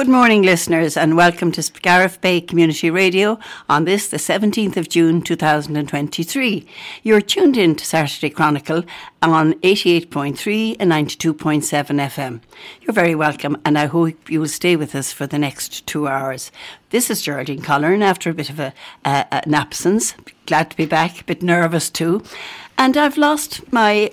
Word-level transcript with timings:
Good 0.00 0.08
morning, 0.08 0.40
listeners, 0.40 0.96
and 0.96 1.14
welcome 1.14 1.52
to 1.52 1.62
Scariff 1.62 2.18
Bay 2.22 2.40
Community 2.40 2.90
Radio 2.90 3.38
on 3.68 3.84
this, 3.84 4.08
the 4.08 4.16
17th 4.16 4.78
of 4.78 4.88
June 4.88 5.20
2023. 5.20 6.66
You're 7.02 7.20
tuned 7.20 7.58
in 7.58 7.76
to 7.76 7.84
Saturday 7.84 8.30
Chronicle 8.30 8.84
on 9.20 9.52
88.3 9.60 10.76
and 10.80 10.90
92.7 10.90 11.62
FM. 12.00 12.40
You're 12.80 12.94
very 12.94 13.14
welcome, 13.14 13.60
and 13.62 13.76
I 13.76 13.84
hope 13.84 14.30
you 14.30 14.40
will 14.40 14.48
stay 14.48 14.74
with 14.74 14.94
us 14.94 15.12
for 15.12 15.26
the 15.26 15.38
next 15.38 15.86
two 15.86 16.08
hours. 16.08 16.50
This 16.88 17.10
is 17.10 17.20
Geraldine 17.20 17.60
Colleran 17.60 18.00
after 18.00 18.30
a 18.30 18.34
bit 18.34 18.48
of 18.48 18.58
a, 18.58 18.72
uh, 19.04 19.24
an 19.30 19.52
absence. 19.52 20.14
Glad 20.46 20.70
to 20.70 20.78
be 20.78 20.86
back, 20.86 21.20
a 21.20 21.24
bit 21.24 21.42
nervous 21.42 21.90
too. 21.90 22.22
And 22.78 22.96
I've 22.96 23.18
lost 23.18 23.70
my 23.70 24.12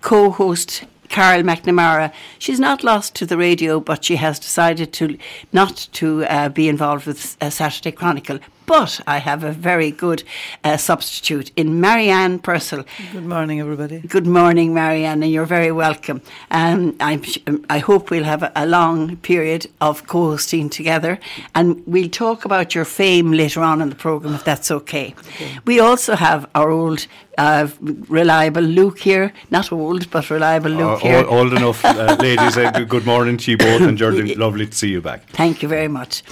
co 0.00 0.30
host 0.30 0.84
Carol 1.08 1.42
McNamara. 1.42 2.12
She's 2.38 2.60
not 2.60 2.84
lost 2.84 3.14
to 3.16 3.26
the 3.26 3.36
radio, 3.36 3.80
but 3.80 4.04
she 4.04 4.16
has 4.16 4.38
decided 4.38 4.92
to 4.94 5.18
not 5.52 5.88
to 5.92 6.24
uh, 6.24 6.48
be 6.48 6.68
involved 6.68 7.06
with 7.06 7.36
uh, 7.40 7.50
Saturday 7.50 7.92
Chronicle. 7.92 8.38
But 8.66 9.00
I 9.06 9.18
have 9.18 9.44
a 9.44 9.52
very 9.52 9.92
good 9.92 10.24
uh, 10.64 10.76
substitute 10.76 11.52
in 11.54 11.80
Marianne 11.80 12.40
Purcell. 12.40 12.84
Good 13.12 13.24
morning, 13.24 13.60
everybody. 13.60 14.00
Good 14.00 14.26
morning, 14.26 14.74
Marianne, 14.74 15.22
and 15.22 15.30
you're 15.32 15.46
very 15.46 15.70
welcome. 15.70 16.20
Um, 16.50 16.96
I'm, 16.98 17.22
I 17.70 17.78
hope 17.78 18.10
we'll 18.10 18.24
have 18.24 18.42
a, 18.42 18.52
a 18.56 18.66
long 18.66 19.16
period 19.18 19.68
of 19.80 20.08
co 20.08 20.30
hosting 20.30 20.68
together, 20.68 21.20
and 21.54 21.82
we'll 21.86 22.08
talk 22.08 22.44
about 22.44 22.74
your 22.74 22.84
fame 22.84 23.32
later 23.32 23.60
on 23.60 23.80
in 23.80 23.88
the 23.88 23.94
programme, 23.94 24.34
if 24.34 24.44
that's 24.44 24.70
okay. 24.70 25.14
okay. 25.16 25.58
We 25.64 25.78
also 25.78 26.16
have 26.16 26.48
our 26.56 26.70
old 26.70 27.06
uh, 27.38 27.68
reliable 28.08 28.62
Luke 28.62 28.98
here, 28.98 29.32
not 29.50 29.70
old, 29.70 30.10
but 30.10 30.28
reliable 30.28 30.70
Luke 30.70 31.04
uh, 31.04 31.06
here. 31.06 31.18
Old, 31.18 31.26
old 31.26 31.52
enough, 31.52 31.84
uh, 31.84 32.16
ladies. 32.20 32.56
Uh, 32.56 32.70
good 32.80 33.06
morning 33.06 33.36
to 33.38 33.50
you 33.52 33.58
both, 33.58 33.82
and 33.82 33.96
Jordan, 33.96 34.36
lovely 34.36 34.66
to 34.66 34.72
see 34.74 34.88
you 34.88 35.00
back. 35.00 35.24
Thank 35.28 35.62
you 35.62 35.68
very 35.68 35.88
much. 35.88 36.22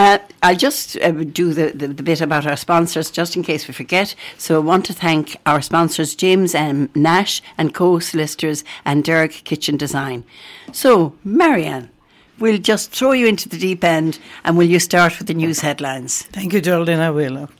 Uh, 0.00 0.18
I'll 0.42 0.56
just 0.56 0.96
uh, 0.96 1.10
do 1.10 1.52
the, 1.52 1.72
the, 1.72 1.88
the, 1.88 2.02
bit 2.02 2.22
about 2.22 2.46
our 2.46 2.56
sponsors 2.56 3.10
just 3.10 3.36
in 3.36 3.42
case 3.42 3.68
we 3.68 3.74
forget. 3.74 4.14
So 4.38 4.56
I 4.56 4.58
want 4.60 4.86
to 4.86 4.94
thank 4.94 5.36
our 5.44 5.60
sponsors, 5.60 6.14
James 6.14 6.54
M. 6.54 6.88
Nash 6.94 7.42
and 7.58 7.74
Co 7.74 7.98
Solicitors 7.98 8.64
and 8.86 9.04
Derg 9.04 9.32
Kitchen 9.44 9.76
Design. 9.76 10.24
So, 10.72 11.12
Marianne, 11.22 11.90
we'll 12.38 12.56
just 12.56 12.92
throw 12.92 13.12
you 13.12 13.26
into 13.26 13.46
the 13.46 13.58
deep 13.58 13.84
end 13.84 14.18
and 14.42 14.56
will 14.56 14.70
you 14.70 14.78
start 14.78 15.18
with 15.18 15.28
the 15.28 15.34
news 15.34 15.60
headlines? 15.60 16.22
Thank 16.32 16.54
you, 16.54 16.62
Geraldine. 16.62 17.00
I 17.00 17.10
will. 17.10 17.50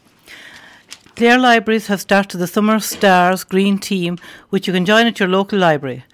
Clare 1.16 1.38
Libraries 1.38 1.88
have 1.88 2.00
started 2.00 2.38
the 2.38 2.46
Summer 2.46 2.80
Stars 2.80 3.44
Green 3.44 3.77
Team, 3.77 4.16
which 4.48 4.66
you 4.66 4.72
can 4.72 4.86
join 4.86 5.06
at 5.06 5.20
your 5.20 5.28
local 5.28 5.58
library. 5.58 6.05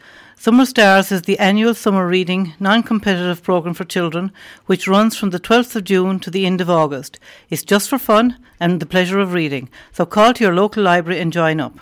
Summer 0.46 0.64
Stars 0.64 1.10
is 1.10 1.22
the 1.22 1.40
annual 1.40 1.74
summer 1.74 2.06
reading 2.06 2.54
non 2.60 2.84
competitive 2.84 3.42
programme 3.42 3.74
for 3.74 3.82
children, 3.82 4.30
which 4.66 4.86
runs 4.86 5.16
from 5.16 5.30
the 5.30 5.40
12th 5.40 5.74
of 5.74 5.82
June 5.82 6.20
to 6.20 6.30
the 6.30 6.46
end 6.46 6.60
of 6.60 6.70
August. 6.70 7.18
It's 7.50 7.64
just 7.64 7.88
for 7.88 7.98
fun 7.98 8.38
and 8.60 8.78
the 8.78 8.86
pleasure 8.86 9.18
of 9.18 9.32
reading, 9.32 9.68
so 9.90 10.06
call 10.06 10.34
to 10.34 10.44
your 10.44 10.54
local 10.54 10.84
library 10.84 11.20
and 11.20 11.32
join 11.32 11.58
up. 11.58 11.76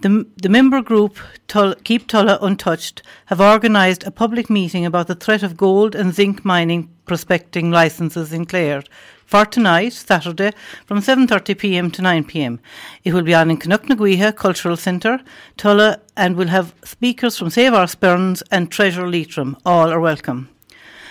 The, 0.00 0.26
the 0.36 0.48
member 0.48 0.80
group 0.80 1.18
Tull, 1.46 1.74
Keep 1.84 2.08
Tulla 2.08 2.38
Untouched 2.40 3.02
have 3.26 3.38
organised 3.38 4.02
a 4.06 4.10
public 4.10 4.48
meeting 4.48 4.86
about 4.86 5.06
the 5.06 5.14
threat 5.14 5.42
of 5.42 5.58
gold 5.58 5.94
and 5.94 6.14
zinc 6.14 6.46
mining 6.46 6.88
prospecting 7.04 7.70
licences 7.70 8.32
in 8.32 8.46
Clare 8.46 8.82
for 9.28 9.44
tonight, 9.44 9.92
Saturday, 9.92 10.52
from 10.86 11.00
7.30pm 11.00 11.92
to 11.92 12.00
9pm. 12.00 12.58
It 13.04 13.12
will 13.12 13.22
be 13.22 13.34
on 13.34 13.50
in 13.50 13.58
Cnoc 13.58 13.86
na 13.86 13.94
Gaoithe 13.94 14.34
Cultural 14.34 14.76
Centre, 14.76 15.20
Tulla, 15.58 16.00
and 16.16 16.34
will 16.34 16.48
have 16.48 16.74
speakers 16.82 17.36
from 17.36 17.50
Save 17.50 17.74
Our 17.74 17.84
Sperrins 17.84 18.42
and 18.50 18.70
Treasure 18.70 19.06
Leitrim. 19.06 19.58
All 19.66 19.90
are 19.90 20.00
welcome. 20.00 20.48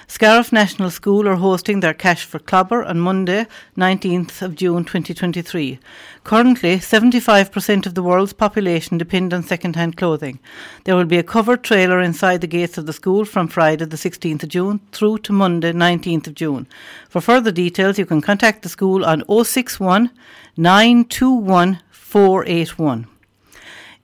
Scariff 0.09 0.53
National 0.53 0.89
School 0.89 1.27
are 1.27 1.35
hosting 1.35 1.81
their 1.81 1.93
Cash 1.93 2.23
for 2.23 2.39
Clobber 2.39 2.81
on 2.85 2.97
Monday, 2.97 3.45
19th 3.77 4.41
of 4.41 4.55
June 4.55 4.85
2023. 4.85 5.79
Currently, 6.23 6.77
75% 6.77 7.85
of 7.85 7.93
the 7.93 8.01
world's 8.01 8.31
population 8.31 8.97
depend 8.97 9.33
on 9.33 9.43
second-hand 9.43 9.97
clothing. 9.97 10.39
There 10.85 10.95
will 10.95 11.03
be 11.05 11.17
a 11.17 11.23
covered 11.23 11.61
trailer 11.61 11.99
inside 11.99 12.39
the 12.39 12.47
gates 12.47 12.77
of 12.77 12.85
the 12.85 12.93
school 12.93 13.25
from 13.25 13.49
Friday 13.49 13.83
the 13.83 13.97
16th 13.97 14.43
of 14.43 14.49
June 14.49 14.79
through 14.93 15.17
to 15.19 15.33
Monday 15.33 15.73
19th 15.73 16.27
of 16.27 16.35
June. 16.35 16.67
For 17.09 17.19
further 17.19 17.51
details, 17.51 17.99
you 17.99 18.05
can 18.05 18.21
contact 18.21 18.63
the 18.63 18.69
school 18.69 19.03
on 19.03 19.25
061 19.27 20.09
921 20.55 21.81
481. 21.91 23.07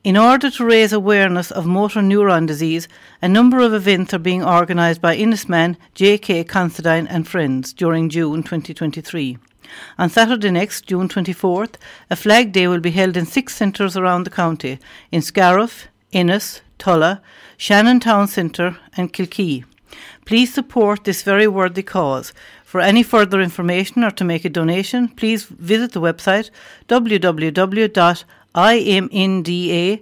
In 0.04 0.18
order 0.18 0.50
to 0.52 0.66
raise 0.66 0.92
awareness 0.92 1.50
of 1.50 1.66
motor 1.66 2.02
neuron 2.02 2.46
disease, 2.46 2.90
a 3.22 3.30
number 3.30 3.60
of 3.60 3.74
events 3.74 4.14
are 4.14 4.20
being 4.20 4.44
organised 4.44 5.00
by 5.00 5.16
Ennis 5.16 5.48
man, 5.48 5.78
J.K. 5.96 6.44
Considine 6.44 7.08
and 7.08 7.26
friends 7.26 7.72
during 7.72 8.10
June 8.10 8.44
2023. 8.44 9.38
On 9.98 10.10
Saturday 10.10 10.52
next, 10.52 10.88
June 10.88 11.08
24th, 11.08 11.76
a 12.10 12.18
flag 12.18 12.52
day 12.52 12.68
will 12.68 12.82
be 12.82 12.92
held 12.92 13.16
in 13.16 13.26
six 13.26 13.56
centres 13.56 13.96
around 13.96 14.26
the 14.26 14.30
county 14.30 14.78
in 15.10 15.22
Scariff, 15.22 15.88
Ennis, 16.12 16.60
Tulla, 16.78 17.22
Shannon 17.56 18.02
Town 18.02 18.28
Centre, 18.28 18.78
and 18.98 19.14
Kilkee. 19.14 19.64
Please 20.26 20.54
support 20.54 21.06
this 21.06 21.24
very 21.24 21.48
worthy 21.48 21.84
cause. 21.84 22.34
For 22.66 22.82
any 22.82 23.04
further 23.04 23.40
information 23.40 24.04
or 24.04 24.12
to 24.12 24.26
make 24.26 24.44
a 24.44 24.50
donation, 24.50 25.08
please 25.08 25.46
visit 25.46 25.94
the 25.94 26.02
website 26.02 26.50
www 26.90 28.24
imnda.ie. 28.56 30.00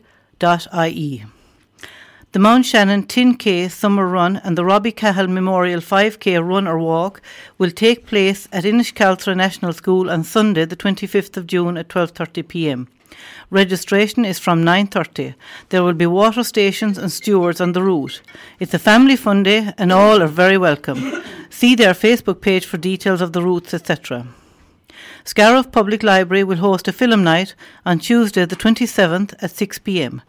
The 2.34 2.40
Mount 2.40 2.66
Shannon 2.66 3.04
10K 3.08 3.70
Summer 3.70 4.08
Run 4.08 4.38
and 4.38 4.58
the 4.58 4.64
Robbie 4.64 4.94
Cahill 4.94 5.28
Memorial 5.28 5.82
5K 5.82 6.42
Run 6.42 6.66
or 6.66 6.80
Walk 6.80 7.22
will 7.58 7.72
take 7.72 8.06
place 8.06 8.48
at 8.54 8.64
Inishcaltra 8.64 9.36
National 9.36 9.74
School 9.74 10.10
on 10.10 10.24
Sunday, 10.24 10.64
the 10.64 10.78
25th 10.78 11.36
of 11.36 11.46
June 11.46 11.76
at 11.78 11.90
12:30 11.90 12.48
p.m. 12.48 12.88
Registration 13.50 14.24
is 14.24 14.40
from 14.40 14.64
9:30. 14.64 15.36
There 15.70 15.84
will 15.84 15.94
be 15.94 16.06
water 16.06 16.46
stations 16.46 16.98
and 16.98 17.12
stewards 17.12 17.60
on 17.60 17.74
the 17.74 17.84
route. 17.84 18.22
It's 18.62 18.74
a 18.74 18.80
family 18.80 19.18
fun 19.18 19.44
day 19.44 19.74
and 19.78 19.92
all 19.92 20.22
are 20.24 20.28
very 20.28 20.58
welcome. 20.58 21.22
See 21.50 21.76
their 21.76 21.94
Facebook 21.94 22.40
page 22.40 22.66
for 22.66 22.78
details 22.78 23.20
of 23.20 23.34
the 23.34 23.42
routes, 23.42 23.74
etc. 23.74 24.26
Scariff 25.24 25.72
Public 25.72 26.04
Library 26.04 26.44
will 26.44 26.58
host 26.58 26.88
a 26.88 26.94
film 26.94 27.24
night 27.24 27.56
on 27.86 28.00
Tuesday, 28.00 28.46
the 28.46 28.56
27th 28.56 29.34
at 29.42 29.52
6 29.52 29.80
pm. 29.80 30.22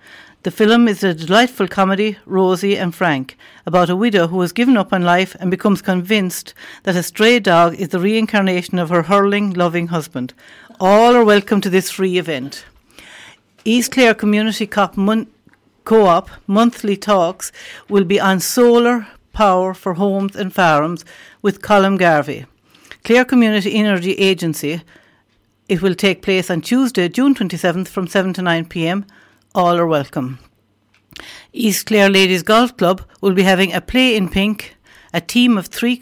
The 0.43 0.51
film 0.51 0.89
is 0.89 1.05
a 1.05 1.15
delightful 1.15 1.69
comedy, 1.69 2.19
Rosie 2.27 2.77
and 2.77 2.93
Frank, 2.93 3.37
about 3.65 3.89
a 3.89 3.95
widow 3.95 4.27
who 4.27 4.41
has 4.41 4.53
given 4.53 4.77
up 4.77 4.93
on 4.93 5.03
life 5.03 5.37
and 5.39 5.53
becomes 5.53 5.81
convinced 5.81 6.53
that 6.83 6.97
a 6.97 7.03
stray 7.05 7.39
dog 7.39 7.75
is 7.77 7.89
the 7.89 8.01
reincarnation 8.01 8.79
of 8.79 8.91
her 8.91 9.03
hurling, 9.03 9.53
loving 9.53 9.87
husband. 9.87 10.35
All 10.81 11.15
are 11.15 11.25
welcome 11.25 11.61
to 11.61 11.71
this 11.71 11.93
free 11.93 12.19
event. 12.19 12.65
East 13.65 13.93
Clare 13.93 14.15
Community 14.15 14.67
Co-op, 14.67 14.97
mon- 14.97 15.29
Co-op 15.85 16.29
monthly 16.49 16.97
talks 16.97 17.53
will 17.89 18.05
be 18.05 18.19
on 18.19 18.41
solar 18.41 19.07
power 19.33 19.73
for 19.73 19.95
homes 19.95 20.35
and 20.35 20.53
farms 20.53 21.05
with 21.41 21.63
Colin 21.63 21.97
Garvey. 21.97 22.47
Clare 23.05 23.25
Community 23.25 23.75
Energy 23.75 24.13
Agency. 24.13 24.81
It 25.69 25.83
will 25.83 25.97
take 25.97 26.23
place 26.23 26.49
on 26.49 26.61
Tuesday, 26.61 27.09
June 27.09 27.35
27th 27.35 27.89
from 27.89 28.07
7 28.07 28.33
to 28.35 28.43
9 28.43 28.67
pm. 28.67 29.05
All 29.57 29.77
are 29.77 29.89
welcome. 29.89 30.39
East 31.53 31.87
Clare 31.87 32.09
Ladies 32.09 32.45
Golf 32.45 32.77
Club 32.77 33.03
will 33.21 33.35
be 33.35 33.43
having 33.43 33.73
a 33.73 33.81
play 33.81 34.15
in 34.15 34.29
pink, 34.29 34.77
a 35.13 35.21
team 35.21 35.59
of 35.59 35.67
three 35.67 36.01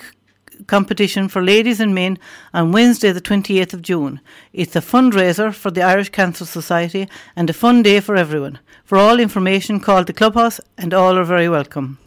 competition 0.67 1.27
for 1.27 1.43
ladies 1.43 1.81
and 1.81 1.95
men 1.95 2.19
on 2.53 2.71
Wednesday, 2.71 3.13
the 3.13 3.21
28th 3.23 3.73
of 3.73 3.81
June. 3.81 4.21
It's 4.53 4.77
a 4.77 4.81
fundraiser 4.81 5.55
for 5.55 5.71
the 5.71 5.83
Irish 5.83 6.11
Cancer 6.11 6.45
Society 6.45 7.09
and 7.35 7.49
a 7.49 7.55
fun 7.55 7.83
day 7.83 8.01
for 8.01 8.15
everyone. 8.15 8.59
For 8.85 8.99
all 8.99 9.19
information, 9.19 9.81
call 9.81 10.05
the 10.05 10.13
clubhouse 10.13 10.61
and 10.77 10.93
all 10.93 11.17
are 11.17 11.25
very 11.25 11.49
welcome. 11.49 11.99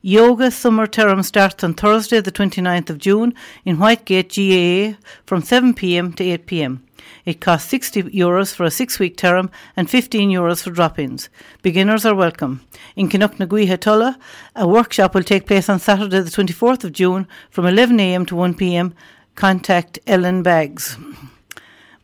Yoga 0.00 0.52
summer 0.52 0.86
term 0.86 1.24
starts 1.24 1.64
on 1.64 1.74
Thursday, 1.74 2.20
the 2.20 2.30
29th 2.30 2.88
of 2.88 2.98
June, 2.98 3.34
in 3.64 3.78
Whitegate 3.78 4.30
GAA 4.30 4.96
from 5.26 5.42
7 5.42 5.74
pm 5.74 6.12
to 6.12 6.22
8 6.22 6.46
pm. 6.46 6.84
It 7.24 7.40
costs 7.40 7.68
60 7.70 8.04
euros 8.04 8.54
for 8.54 8.62
a 8.62 8.70
six 8.70 9.00
week 9.00 9.16
term 9.16 9.50
and 9.76 9.90
15 9.90 10.30
euros 10.30 10.62
for 10.62 10.70
drop 10.70 11.00
ins. 11.00 11.28
Beginners 11.62 12.06
are 12.06 12.14
welcome. 12.14 12.60
In 12.94 13.08
Cnoc 13.08 13.40
na 13.40 13.46
Gaoithe 13.46 13.80
Tulla, 13.80 14.16
a 14.54 14.68
workshop 14.68 15.16
will 15.16 15.24
take 15.24 15.48
place 15.48 15.68
on 15.68 15.80
Saturday, 15.80 16.20
the 16.20 16.30
24th 16.30 16.84
of 16.84 16.92
June 16.92 17.26
from 17.50 17.64
11am 17.64 18.24
to 18.28 18.36
1pm. 18.36 18.92
Contact 19.34 19.98
Ellen 20.06 20.44
Baggs. 20.44 20.96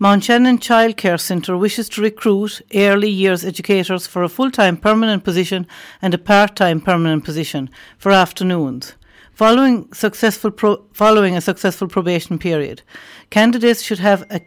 Mount 0.01 0.25
Shannon 0.25 0.59
Childcare 0.59 1.21
Centre 1.21 1.57
wishes 1.57 1.89
to 1.91 2.03
recruit 2.03 2.61
early 2.75 3.09
years 3.09 3.45
educators 3.45 4.09
for 4.09 4.25
a 4.25 4.29
full 4.29 4.51
time 4.51 4.77
permanent 4.77 5.23
position 5.23 5.69
and 6.03 6.13
a 6.13 6.19
part 6.19 6.57
time 6.57 6.81
permanent 6.81 7.25
position 7.25 7.71
for 7.97 8.11
afternoons. 8.11 8.95
Following, 9.33 9.93
successful 9.93 10.51
pro- 10.51 10.85
following 10.93 11.37
a 11.37 11.41
successful 11.41 11.87
probation 11.87 12.41
period, 12.41 12.83
candidates 13.31 13.83
should 13.83 14.01
have 14.01 14.25
a 14.31 14.41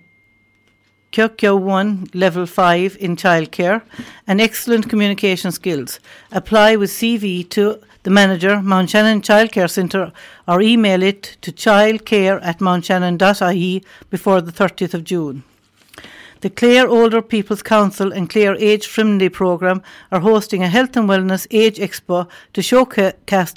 QQI 1.13 2.13
Level 2.13 2.45
5 2.45 2.97
in 2.99 3.15
childcare 3.15 3.81
and 4.27 4.41
excellent 4.41 4.89
communication 4.89 5.53
skills. 5.53 6.01
Apply 6.33 6.75
with 6.75 6.89
CV 6.89 7.49
to 7.51 7.79
the 8.03 8.09
manager, 8.09 8.61
Mount 8.61 8.89
Shannon 8.89 9.21
Childcare 9.21 9.69
Centre, 9.69 10.11
or 10.47 10.61
email 10.61 11.03
it 11.03 11.37
to 11.41 11.51
childcare 11.51 12.39
at 12.43 12.59
mountshannon.ie 12.59 13.83
before 14.09 14.41
the 14.41 14.51
30th 14.51 14.93
of 14.93 15.03
June. 15.03 15.43
The 16.41 16.49
Clare 16.51 16.87
Older 16.87 17.23
People's 17.23 17.63
Council 17.63 18.11
and 18.11 18.29
Clare 18.29 18.55
Age 18.57 18.85
Friendly 18.85 19.29
Programme 19.29 19.81
are 20.11 20.19
hosting 20.19 20.61
a 20.61 20.69
Health 20.69 20.95
and 20.95 21.09
Wellness 21.09 21.47
Age 21.49 21.79
Expo 21.79 22.29
to 22.53 22.61
showcase, 22.61 23.53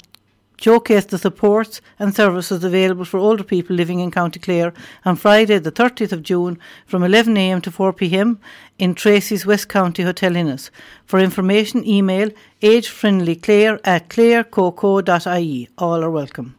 showcase 0.61 1.05
the 1.05 1.17
supports 1.17 1.81
and 1.97 2.15
services 2.15 2.63
available 2.63 3.05
for 3.05 3.17
older 3.17 3.43
people 3.43 3.75
living 3.75 3.99
in 3.99 4.11
County 4.11 4.39
Clare 4.39 4.73
on 5.03 5.15
Friday, 5.15 5.57
the 5.57 5.71
30th 5.71 6.11
of 6.11 6.23
June, 6.23 6.59
from 6.85 7.01
11am 7.01 7.63
to 7.63 7.71
4pm 7.71 8.37
in 8.77 8.93
Treacy's 8.93 9.45
West 9.45 9.67
County 9.69 10.03
Hotel 10.03 10.37
Ennis. 10.37 10.69
For 11.05 11.19
information, 11.19 11.85
email 11.87 12.29
agefriendlyclare 12.61 13.79
at 13.83 14.09
clarecoco.ie. 14.09 15.69
All 15.77 16.03
are 16.03 16.11
welcome. 16.11 16.55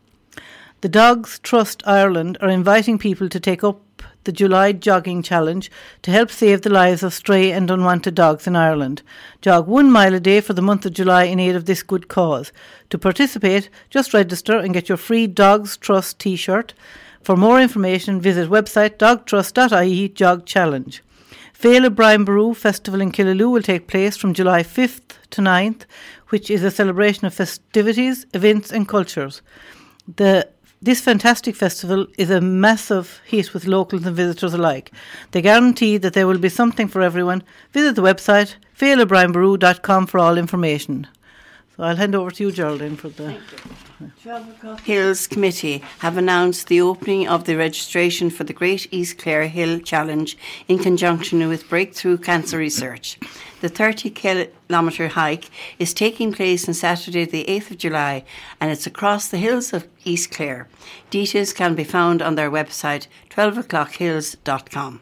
The 0.80 0.88
Dogs 0.88 1.38
Trust 1.38 1.82
Ireland 1.86 2.38
are 2.40 2.48
inviting 2.48 2.98
people 2.98 3.28
to 3.28 3.38
take 3.38 3.62
up 3.62 3.80
the 4.24 4.32
July 4.32 4.72
Jogging 4.72 5.22
Challenge 5.22 5.70
to 6.02 6.10
help 6.10 6.30
save 6.30 6.62
the 6.62 6.70
lives 6.70 7.02
of 7.02 7.14
stray 7.14 7.50
and 7.52 7.70
unwanted 7.70 8.14
dogs 8.14 8.46
in 8.46 8.56
Ireland. 8.56 9.02
Jog 9.40 9.66
one 9.66 9.90
mile 9.90 10.14
a 10.14 10.20
day 10.20 10.40
for 10.40 10.52
the 10.52 10.62
month 10.62 10.86
of 10.86 10.92
July 10.92 11.24
in 11.24 11.40
aid 11.40 11.56
of 11.56 11.66
this 11.66 11.82
good 11.82 12.08
cause. 12.08 12.52
To 12.90 12.98
participate, 12.98 13.68
just 13.90 14.14
register 14.14 14.58
and 14.58 14.74
get 14.74 14.88
your 14.88 14.98
free 14.98 15.26
Dogs 15.26 15.76
Trust 15.76 16.18
t 16.18 16.36
shirt. 16.36 16.74
For 17.22 17.36
more 17.36 17.60
information, 17.60 18.20
visit 18.20 18.50
website 18.50 18.98
dogtrust.ie 18.98 20.08
jog 20.08 20.44
challenge. 20.44 21.02
Féile 21.62 21.94
Brian 21.94 22.24
Boru 22.24 22.54
Festival 22.54 23.00
in 23.00 23.12
Killaloe 23.12 23.52
will 23.52 23.62
take 23.62 23.86
place 23.86 24.16
from 24.16 24.34
July 24.34 24.64
5th 24.64 25.16
to 25.30 25.40
9th, 25.40 25.82
which 26.30 26.50
is 26.50 26.64
a 26.64 26.72
celebration 26.72 27.24
of 27.24 27.34
festivities, 27.34 28.26
events, 28.34 28.72
and 28.72 28.88
cultures. 28.88 29.42
The 30.16 30.48
this 30.82 31.00
fantastic 31.00 31.54
festival 31.54 32.08
is 32.18 32.28
a 32.28 32.40
massive 32.40 33.20
hit 33.24 33.54
with 33.54 33.66
locals 33.66 34.04
and 34.04 34.16
visitors 34.16 34.52
alike. 34.52 34.90
They 35.30 35.40
guarantee 35.40 35.96
that 35.98 36.12
there 36.12 36.26
will 36.26 36.38
be 36.38 36.48
something 36.48 36.88
for 36.88 37.02
everyone. 37.02 37.44
Visit 37.72 37.94
the 37.94 38.02
website 38.02 38.56
féilebrianboru.com 38.76 40.06
for 40.08 40.18
all 40.18 40.36
information. 40.36 41.06
So 41.76 41.84
I'll 41.84 41.96
hand 41.96 42.14
over 42.14 42.30
to 42.30 42.44
you, 42.44 42.52
Geraldine, 42.52 42.96
for 42.96 43.08
the. 43.08 43.38
Hills 44.84 45.26
Committee 45.26 45.82
have 46.00 46.16
announced 46.16 46.66
the 46.66 46.80
opening 46.80 47.28
of 47.28 47.44
the 47.44 47.56
registration 47.56 48.30
for 48.30 48.44
the 48.44 48.52
Great 48.52 48.86
East 48.90 49.16
Clare 49.18 49.48
Hill 49.48 49.78
Challenge 49.80 50.36
in 50.68 50.78
conjunction 50.78 51.48
with 51.48 51.68
Breakthrough 51.68 52.18
Cancer 52.18 52.58
Research. 52.58 53.18
The 53.60 53.68
30 53.68 54.10
kilometre 54.10 55.08
hike 55.08 55.50
is 55.78 55.94
taking 55.94 56.32
place 56.32 56.68
on 56.68 56.74
Saturday, 56.74 57.24
the 57.24 57.44
8th 57.44 57.70
of 57.70 57.78
July, 57.78 58.24
and 58.60 58.70
it's 58.70 58.86
across 58.86 59.28
the 59.28 59.38
hills 59.38 59.72
of 59.72 59.86
East 60.04 60.30
Clare. 60.30 60.68
Details 61.10 61.52
can 61.52 61.74
be 61.74 61.84
found 61.84 62.20
on 62.20 62.34
their 62.34 62.50
website, 62.50 63.06
12o'clockhills.com. 63.30 65.00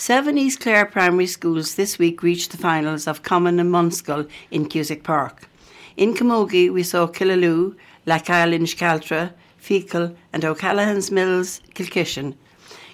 Seven 0.00 0.38
East 0.38 0.60
Clare 0.60 0.86
primary 0.86 1.26
schools 1.26 1.74
this 1.74 1.98
week 1.98 2.22
reached 2.22 2.52
the 2.52 2.56
finals 2.56 3.08
of 3.08 3.24
Cumann 3.24 3.56
na 3.56 3.64
mBunscol 3.64 4.28
in 4.52 4.68
Cusack 4.68 5.02
Park. 5.02 5.48
In 5.96 6.14
Camogie, 6.14 6.72
we 6.72 6.84
saw 6.84 7.08
Killaloe, 7.08 7.74
Lacal 8.06 8.52
Inchcaltra, 8.52 9.34
Feakle, 9.60 10.14
and 10.32 10.44
O'Callaghan's 10.44 11.10
Mills, 11.10 11.60
Kilkishen 11.74 12.36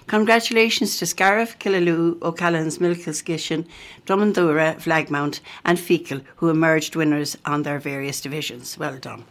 Congratulations 0.07 0.97
to 0.97 1.05
Scariff, 1.05 1.59
Killaloe, 1.59 2.19
O'Callaghan's 2.23 2.79
Mills 2.79 2.97
Kilkishen, 2.97 3.67
Drummondura, 4.07 4.75
Flagmount, 4.81 5.41
and 5.63 5.77
Feakle, 5.77 6.23
who 6.37 6.49
emerged 6.49 6.95
winners 6.95 7.37
on 7.45 7.61
their 7.61 7.77
various 7.77 8.19
divisions. 8.19 8.79
Well 8.79 8.97
done. 8.97 9.25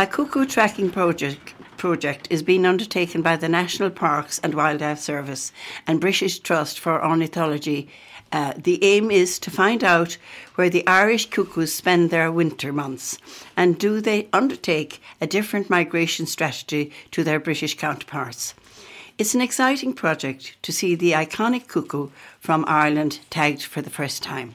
A 0.00 0.06
cuckoo 0.06 0.46
tracking 0.46 0.88
project, 0.88 1.52
project 1.76 2.26
is 2.30 2.42
being 2.42 2.64
undertaken 2.64 3.20
by 3.20 3.36
the 3.36 3.50
National 3.50 3.90
Parks 3.90 4.40
and 4.42 4.54
Wildlife 4.54 4.98
Service 4.98 5.52
and 5.86 6.00
British 6.00 6.38
Trust 6.38 6.80
for 6.80 7.04
Ornithology. 7.04 7.86
Uh, 8.32 8.54
the 8.56 8.82
aim 8.82 9.10
is 9.10 9.38
to 9.40 9.50
find 9.50 9.84
out 9.84 10.16
where 10.54 10.70
the 10.70 10.86
Irish 10.86 11.28
cuckoos 11.28 11.74
spend 11.74 12.08
their 12.08 12.32
winter 12.32 12.72
months 12.72 13.18
and 13.58 13.78
do 13.78 14.00
they 14.00 14.30
undertake 14.32 15.02
a 15.20 15.26
different 15.26 15.68
migration 15.68 16.24
strategy 16.24 16.90
to 17.10 17.22
their 17.22 17.38
British 17.38 17.76
counterparts. 17.76 18.54
It's 19.18 19.34
an 19.34 19.42
exciting 19.42 19.92
project 19.92 20.56
to 20.62 20.72
see 20.72 20.94
the 20.94 21.12
iconic 21.12 21.68
cuckoo 21.68 22.08
from 22.40 22.64
Ireland 22.66 23.20
tagged 23.28 23.64
for 23.64 23.82
the 23.82 23.90
first 23.90 24.22
time. 24.22 24.54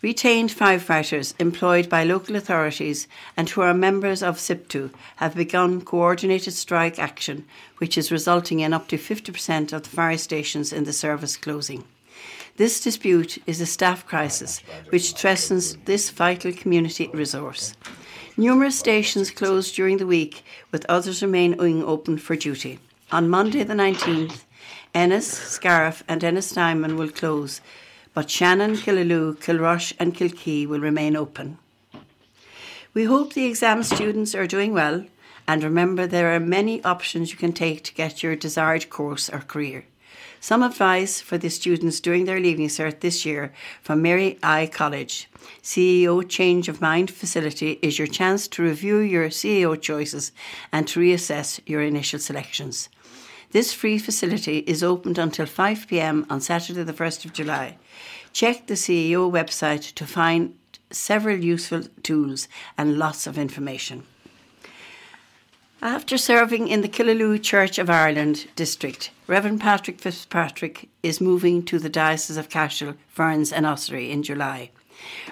Retained 0.00 0.50
firefighters 0.50 1.34
employed 1.40 1.88
by 1.88 2.04
local 2.04 2.36
authorities 2.36 3.08
and 3.36 3.50
who 3.50 3.62
are 3.62 3.74
members 3.74 4.22
of 4.22 4.38
SIPTU 4.38 4.92
have 5.16 5.34
begun 5.34 5.80
coordinated 5.80 6.54
strike 6.54 7.00
action, 7.00 7.44
which 7.78 7.98
is 7.98 8.12
resulting 8.12 8.60
in 8.60 8.72
up 8.72 8.86
to 8.88 8.96
50% 8.96 9.72
of 9.72 9.82
the 9.82 9.88
fire 9.88 10.16
stations 10.16 10.72
in 10.72 10.84
the 10.84 10.92
service 10.92 11.36
closing. 11.36 11.82
This 12.58 12.80
dispute 12.80 13.38
is 13.44 13.60
a 13.60 13.66
staff 13.66 14.06
crisis 14.06 14.60
which 14.90 15.14
threatens 15.14 15.76
this 15.84 16.10
vital 16.10 16.52
community 16.52 17.10
resource. 17.12 17.74
Numerous 18.36 18.78
stations 18.78 19.32
closed 19.32 19.74
during 19.74 19.96
the 19.96 20.06
week, 20.06 20.44
with 20.70 20.86
others 20.88 21.22
remaining 21.22 21.82
open 21.82 22.18
for 22.18 22.36
duty. 22.36 22.78
On 23.10 23.28
Monday 23.28 23.64
the 23.64 23.74
19th, 23.74 24.44
Ennis, 24.94 25.26
Scariff, 25.26 26.04
and 26.06 26.22
Ennis 26.22 26.52
Diamond 26.52 26.98
will 26.98 27.10
close, 27.10 27.60
but 28.18 28.28
Shannon, 28.28 28.74
Killaloe, 28.74 29.36
Kilrush, 29.36 29.92
and 30.00 30.12
Kilkee 30.12 30.66
will 30.66 30.80
remain 30.80 31.14
open. 31.14 31.56
We 32.92 33.04
hope 33.04 33.32
the 33.32 33.46
exam 33.46 33.84
students 33.84 34.34
are 34.34 34.48
doing 34.48 34.74
well, 34.74 35.04
and 35.46 35.62
remember 35.62 36.04
there 36.04 36.34
are 36.34 36.40
many 36.40 36.82
options 36.82 37.30
you 37.30 37.36
can 37.36 37.52
take 37.52 37.84
to 37.84 37.94
get 37.94 38.24
your 38.24 38.34
desired 38.34 38.90
course 38.90 39.30
or 39.30 39.38
career. 39.38 39.84
Some 40.40 40.64
advice 40.64 41.20
for 41.20 41.38
the 41.38 41.48
students 41.48 42.00
doing 42.00 42.24
their 42.24 42.40
Leaving 42.40 42.66
Cert 42.66 42.98
this 42.98 43.24
year 43.24 43.52
from 43.82 44.02
Mary 44.02 44.36
I 44.42 44.66
College. 44.66 45.28
CAO 45.62 46.28
Change 46.28 46.68
of 46.68 46.80
Mind 46.80 47.12
facility 47.12 47.78
is 47.82 48.00
your 48.00 48.08
chance 48.08 48.48
to 48.48 48.64
review 48.64 48.98
your 48.98 49.28
CAO 49.28 49.80
choices 49.80 50.32
and 50.72 50.88
to 50.88 50.98
reassess 50.98 51.60
your 51.66 51.82
initial 51.82 52.18
selections. 52.18 52.88
This 53.50 53.72
free 53.72 53.98
facility 53.98 54.58
is 54.66 54.82
opened 54.82 55.16
until 55.16 55.46
5 55.46 55.88
pm 55.88 56.26
on 56.28 56.40
Saturday, 56.40 56.82
the 56.82 56.92
1st 56.92 57.24
of 57.24 57.32
July. 57.32 57.78
Check 58.32 58.66
the 58.66 58.74
CAO 58.74 59.30
website 59.30 59.94
to 59.94 60.06
find 60.06 60.54
several 60.90 61.38
useful 61.38 61.84
tools 62.02 62.46
and 62.76 62.98
lots 62.98 63.26
of 63.26 63.38
information. 63.38 64.04
After 65.80 66.18
serving 66.18 66.68
in 66.68 66.82
the 66.82 66.88
Killaloe 66.88 67.42
Church 67.42 67.78
of 67.78 67.88
Ireland 67.88 68.48
district, 68.56 69.12
Reverend 69.26 69.60
Patrick 69.60 70.00
Fitzpatrick 70.00 70.88
is 71.02 71.20
moving 71.20 71.62
to 71.64 71.78
the 71.78 71.88
Diocese 71.88 72.36
of 72.36 72.48
Cashel, 72.50 72.96
Ferns, 73.08 73.52
and 73.52 73.64
Ossory 73.64 74.10
in 74.10 74.22
July. 74.22 74.70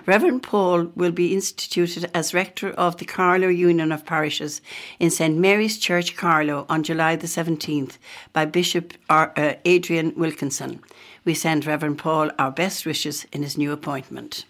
Reverend 0.06 0.42
Paul 0.42 0.92
will 0.94 1.12
be 1.12 1.34
instituted 1.34 2.10
as 2.14 2.34
rector 2.34 2.70
of 2.70 2.96
the 2.96 3.04
Carlow 3.04 3.48
Union 3.48 3.92
of 3.92 4.06
Parishes 4.06 4.60
in 4.98 5.10
St 5.10 5.36
Mary's 5.36 5.78
Church, 5.78 6.16
Carlow, 6.16 6.66
on 6.68 6.82
July 6.82 7.16
the 7.16 7.26
17th 7.26 7.98
by 8.32 8.44
Bishop 8.44 8.94
uh, 9.08 9.54
Adrian 9.64 10.12
Wilkinson. 10.16 10.80
We 11.24 11.34
send 11.34 11.66
Reverend 11.66 11.98
Paul 11.98 12.30
our 12.38 12.50
best 12.50 12.86
wishes 12.86 13.26
in 13.32 13.42
his 13.42 13.58
new 13.58 13.72
appointment. 13.72 14.44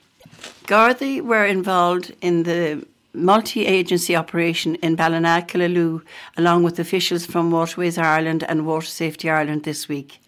Gardaí 0.67 1.23
were 1.23 1.47
involved 1.47 2.15
in 2.21 2.43
the 2.43 2.87
multi 3.17 3.67
agency 3.67 4.15
operation 4.15 4.75
in 4.77 4.95
Ballina, 4.95 5.45
Killaloe, 5.47 6.03
along 6.37 6.63
with 6.63 6.79
officials 6.79 7.27
from 7.27 7.51
Waterways 7.51 7.99
Ireland 7.99 8.45
and 8.49 8.67
Water 8.67 8.87
Safety 8.87 9.31
Ireland 9.31 9.65
this 9.65 9.89
week. 9.89 10.21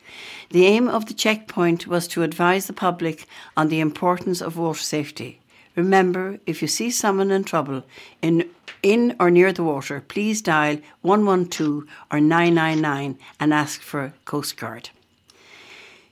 The 0.51 0.67
aim 0.67 0.89
of 0.89 1.07
the 1.07 1.15
checkpoint 1.15 1.87
was 1.87 2.09
to 2.09 2.23
advise 2.23 2.67
the 2.67 2.73
public 2.73 3.27
on 3.57 3.69
the 3.69 3.81
importance 3.81 4.41
of 4.41 4.57
water 4.57 4.81
safety. 4.81 5.41
Remember, 5.77 6.41
if 6.47 6.63
you 6.63 6.69
see 6.69 6.91
someone 6.91 7.31
in 7.31 7.45
trouble 7.45 7.85
in, 8.23 8.49
in 8.83 9.15
or 9.21 9.31
near 9.31 9.53
the 9.53 9.63
water, 9.63 10.03
please 10.09 10.41
dial 10.41 10.79
112 11.03 11.85
or 12.11 12.21
999 12.21 13.19
and 13.39 13.55
ask 13.55 13.81
for 13.81 14.15
Coast 14.25 14.57
Guard. 14.57 14.91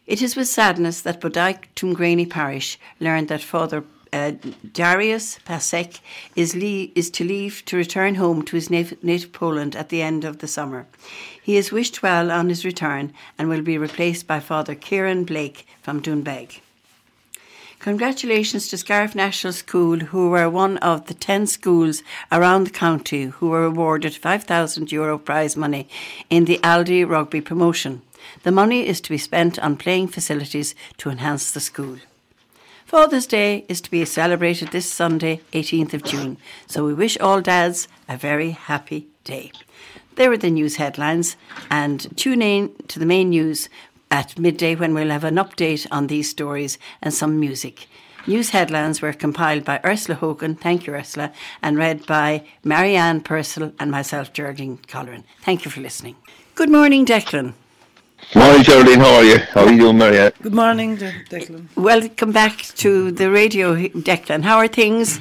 It 0.07 0.23
is 0.23 0.37
with 0.37 0.47
sadness 0.47 1.01
that 1.01 1.21
Bodyke 1.21 1.67
Tuamgraney 1.75 2.31
Parish 2.31 2.79
learned 3.01 3.29
that 3.29 3.43
Father 3.43 3.83
uh, 4.17 4.33
Darius 4.73 5.39
Pasek 5.47 6.01
is, 6.35 6.55
is 6.55 7.11
to 7.11 7.25
leave 7.25 7.65
to 7.67 7.77
return 7.77 8.15
home 8.17 8.43
to 8.47 8.57
his 8.57 8.71
native, 8.71 9.03
native 9.05 9.33
Poland 9.33 9.77
at 9.77 9.89
the 9.91 10.03
end 10.03 10.25
of 10.25 10.39
the 10.39 10.49
summer. 10.49 10.87
He 11.43 11.57
is 11.57 11.71
wished 11.71 12.03
well 12.03 12.31
on 12.31 12.49
his 12.49 12.65
return 12.65 13.13
and 13.39 13.49
will 13.49 13.63
be 13.63 13.79
replaced 13.79 14.27
by 14.27 14.41
Father 14.41 14.75
Kieran 14.75 15.25
Blake 15.25 15.67
from 15.83 16.01
Doonbeg. 16.01 16.61
Congratulations 17.79 18.69
to 18.69 18.79
Scariff 18.79 19.15
National 19.15 19.53
School, 19.53 19.99
who 19.99 20.31
were 20.31 20.51
one 20.51 20.79
of 20.79 21.07
the 21.07 21.15
10 21.15 21.47
schools 21.47 22.03
around 22.33 22.67
the 22.67 22.71
county 22.71 23.25
who 23.25 23.51
were 23.51 23.65
awarded 23.65 24.15
€5,000 24.15 24.91
Euro 24.93 25.19
prize 25.19 25.57
money 25.57 25.87
in 26.31 26.47
the 26.47 26.59
Aldi 26.65 27.09
rugby 27.09 27.41
promotion. 27.41 28.03
The 28.43 28.51
money 28.51 28.87
is 28.87 29.01
to 29.03 29.11
be 29.11 29.19
spent 29.19 29.59
on 29.59 29.77
playing 29.77 30.09
facilities 30.09 30.75
to 30.99 31.11
enhance 31.11 31.51
the 31.51 31.61
school. 31.61 31.99
Father's 32.87 33.27
Day 33.27 33.65
is 33.69 33.81
to 33.81 33.91
be 33.91 34.05
celebrated 34.05 34.69
this 34.69 34.89
Sunday, 34.89 35.41
18th 35.53 35.93
of 35.93 36.05
June, 36.05 36.37
so 36.69 36.87
we 36.87 36.95
wish 36.95 37.19
all 37.19 37.41
dads 37.41 37.89
a 38.09 38.17
very 38.17 38.51
happy 38.51 39.09
day. 39.25 39.51
There 40.15 40.31
are 40.31 40.37
the 40.37 40.51
news 40.51 40.77
headlines, 40.77 41.37
and 41.69 42.17
tune 42.17 42.43
in 42.43 42.73
to 42.87 43.01
the 43.01 43.05
main 43.05 43.31
news 43.31 43.69
at 44.09 44.39
midday 44.39 44.77
when 44.77 44.95
we'll 44.95 45.11
have 45.11 45.25
an 45.25 45.35
update 45.35 45.89
on 45.91 46.07
these 46.07 46.31
stories 46.31 46.79
and 47.03 47.13
some 47.13 47.41
music. 47.41 47.89
News 48.25 48.51
headlines 48.51 49.03
were 49.03 49.13
compiled 49.13 49.65
by 49.65 49.81
Ursula 49.85 50.19
Hogan, 50.19 50.55
thank 50.55 50.87
you, 50.87 50.95
Ursula, 50.95 51.33
and 51.63 51.77
read 51.77 52.07
by 52.07 52.47
Marianne 52.63 53.21
Purcell 53.21 53.73
and 53.81 53.91
myself, 53.91 54.33
Geraldine 54.33 54.79
Colleran. 54.87 55.25
Thank 55.43 55.65
you 55.65 55.73
for 55.73 55.81
listening. 55.81 56.15
Good 56.55 56.71
morning, 56.71 57.05
Declan. 57.05 57.55
Morning, 58.35 58.63
Geraldine. 58.63 59.01
How 59.01 59.15
are 59.17 59.25
you? 59.25 59.39
How 59.39 59.65
are 59.67 59.73
you 59.73 59.79
doing, 59.79 59.99
Marianne? 59.99 60.33
Good 60.43 60.55
morning, 60.55 60.97
De- 60.97 61.13
Declan. 61.31 61.67
Welcome 61.77 62.33
back 62.33 62.57
to 62.77 63.11
the 63.13 63.31
radio, 63.31 63.75
Declan. 63.77 64.43
How 64.43 64.57
are 64.57 64.69
things? 64.69 65.21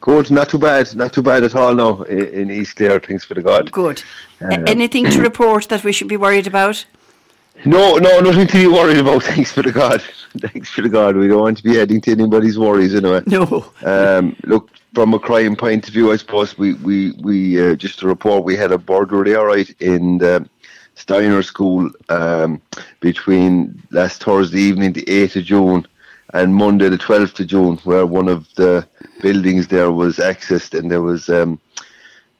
Good, 0.00 0.30
not 0.30 0.48
too 0.48 0.58
bad, 0.58 0.94
not 0.96 1.12
too 1.12 1.22
bad 1.22 1.42
at 1.42 1.54
all 1.54 1.74
now 1.74 2.02
in, 2.04 2.26
in 2.28 2.50
East 2.50 2.76
Clare, 2.76 3.00
thanks 3.00 3.24
for 3.24 3.34
the 3.34 3.42
God. 3.42 3.70
Good. 3.70 4.02
A- 4.40 4.68
Anything 4.68 5.04
to 5.10 5.20
report 5.20 5.68
that 5.68 5.84
we 5.84 5.92
should 5.92 6.08
be 6.08 6.16
worried 6.16 6.46
about? 6.46 6.84
No, 7.66 7.96
no, 7.96 8.20
nothing 8.20 8.46
to 8.48 8.56
be 8.56 8.66
worried 8.66 8.96
about, 8.98 9.22
thanks 9.32 9.52
for 9.52 9.62
the 9.62 9.72
God. 9.72 10.02
Thanks 10.38 10.70
for 10.70 10.82
the 10.82 10.88
God. 10.88 11.16
We 11.16 11.28
don't 11.28 11.42
want 11.42 11.58
to 11.58 11.62
be 11.62 11.78
adding 11.80 12.00
to 12.02 12.12
anybody's 12.12 12.58
worries 12.58 12.94
anyway. 12.94 13.22
No. 13.26 13.66
Um, 13.84 14.34
look, 14.44 14.70
from 14.94 15.12
a 15.14 15.18
crime 15.18 15.54
point 15.56 15.86
of 15.88 15.92
view, 15.94 16.10
I 16.12 16.16
suppose 16.16 16.56
we, 16.56 16.74
we, 16.74 17.12
we 17.20 17.60
uh, 17.70 17.74
just 17.76 17.98
to 17.98 18.06
report, 18.06 18.44
we 18.44 18.56
had 18.56 18.72
a 18.72 18.78
burglary, 18.78 19.34
all 19.34 19.46
right, 19.46 19.68
in 19.80 20.18
the 20.18 20.48
Steiner 20.94 21.42
School 21.42 21.90
um, 22.08 22.60
between 23.00 23.82
last 23.90 24.22
Thursday 24.22 24.60
evening, 24.60 24.92
the 24.92 25.02
8th 25.02 25.36
of 25.36 25.44
June, 25.44 25.86
and 26.32 26.54
Monday, 26.54 26.88
the 26.88 26.98
12th 26.98 27.40
of 27.40 27.46
June, 27.46 27.76
where 27.84 28.06
one 28.06 28.28
of 28.28 28.52
the 28.54 28.86
buildings 29.20 29.68
there 29.68 29.92
was 29.92 30.16
accessed 30.18 30.78
and 30.78 30.90
there 30.90 31.02
was 31.02 31.28
um, 31.28 31.60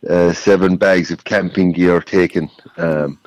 uh, 0.08 0.32
seven 0.32 0.76
bags 0.76 1.10
of 1.10 1.24
camping 1.24 1.72
gear 1.72 2.00
taken. 2.00 2.50
Um, 2.76 3.18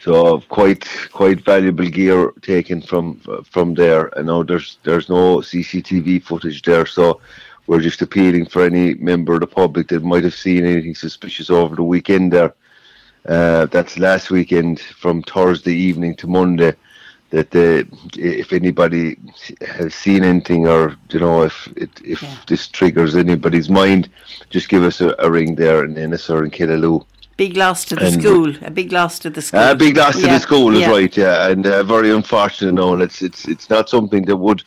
so 0.00 0.40
quite 0.48 0.86
quite 1.12 1.44
valuable 1.44 1.88
gear 1.88 2.32
taken 2.42 2.80
from 2.80 3.20
from 3.44 3.74
there. 3.74 4.16
I 4.16 4.22
know 4.22 4.44
there's 4.44 4.78
there's 4.84 5.08
no 5.08 5.38
CCTV 5.38 6.22
footage 6.22 6.62
there, 6.62 6.86
so 6.86 7.20
we're 7.66 7.80
just 7.80 8.02
appealing 8.02 8.46
for 8.46 8.64
any 8.64 8.94
member 8.94 9.34
of 9.34 9.40
the 9.40 9.46
public 9.46 9.88
that 9.88 10.04
might 10.04 10.24
have 10.24 10.34
seen 10.34 10.64
anything 10.64 10.94
suspicious 10.94 11.50
over 11.50 11.74
the 11.74 11.82
weekend 11.82 12.32
there. 12.32 12.54
Uh, 13.26 13.66
that's 13.66 13.98
last 13.98 14.30
weekend 14.30 14.80
from 14.80 15.22
Thursday 15.22 15.74
evening 15.74 16.14
to 16.16 16.26
Monday. 16.26 16.72
That 17.30 17.54
uh, 17.54 17.84
if 18.16 18.54
anybody 18.54 19.18
has 19.60 19.94
seen 19.94 20.24
anything, 20.24 20.66
or 20.66 20.96
you 21.10 21.20
know, 21.20 21.42
if 21.42 21.68
it, 21.76 21.90
if 22.02 22.22
Yeah. 22.22 22.34
this 22.46 22.68
triggers 22.68 23.14
anybody's 23.16 23.68
mind, 23.68 24.08
just 24.48 24.70
give 24.70 24.82
us 24.82 25.00
a, 25.02 25.14
a 25.18 25.30
ring 25.30 25.54
there 25.56 25.84
in 25.84 25.98
Ennis 25.98 26.30
or 26.30 26.42
in 26.44 26.50
Killaloe. 26.50 27.04
Big 27.36 27.56
loss 27.56 27.84
to 27.84 27.94
the 27.96 28.06
And- 28.06 28.20
school. 28.22 28.54
A 28.62 28.70
big 28.70 28.92
loss 28.92 29.18
to 29.20 29.30
the 29.30 29.42
school. 29.42 29.60
A 29.60 29.74
big 29.74 29.96
loss 29.96 30.14
to 30.16 30.22
Yeah, 30.22 30.34
the 30.34 30.40
school 30.40 30.74
is 30.74 30.80
yeah. 30.80 30.90
right, 30.90 31.16
yeah, 31.16 31.48
and 31.50 31.66
uh, 31.66 31.82
very 31.82 32.10
unfortunate. 32.10 32.72
No, 32.72 32.94
and 32.94 33.02
it's 33.02 33.20
it's 33.20 33.46
it's 33.46 33.68
not 33.68 33.90
something 33.90 34.24
that 34.24 34.36
would 34.36 34.62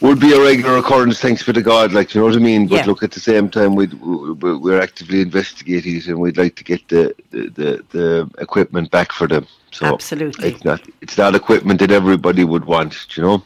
would 0.00 0.20
be 0.20 0.32
a 0.34 0.40
regular 0.40 0.76
occurrence. 0.78 1.18
Thanks 1.20 1.42
be 1.42 1.52
to 1.52 1.62
God, 1.62 1.92
like 1.92 2.14
you 2.14 2.20
know 2.20 2.26
what 2.26 2.36
I 2.36 2.38
mean. 2.38 2.66
But 2.68 2.76
Yeah. 2.76 2.86
look, 2.86 3.02
at 3.02 3.12
the 3.12 3.20
same 3.20 3.48
time, 3.48 3.74
we 3.74 3.86
we- 3.86 4.56
we're 4.58 4.80
actively 4.80 5.20
investigating 5.22 5.96
it, 5.96 6.06
and 6.06 6.18
we'd 6.18 6.36
like 6.36 6.54
to 6.56 6.64
get 6.64 6.86
the 6.88 7.14
the, 7.30 7.42
the, 7.58 7.84
the 7.90 8.30
equipment 8.38 8.90
back 8.90 9.12
for 9.12 9.26
them. 9.26 9.46
So 9.72 9.86
Absolutely. 9.86 10.50
it's 10.50 10.64
not 10.64 10.80
it's 11.00 11.16
not 11.18 11.34
equipment 11.34 11.80
that 11.80 11.90
everybody 11.90 12.44
would 12.44 12.64
want, 12.66 12.94
you 13.16 13.22
know. 13.22 13.42